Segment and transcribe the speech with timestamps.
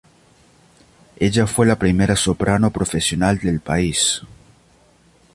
[1.19, 4.23] Ella fue la primera soprano profesional del país.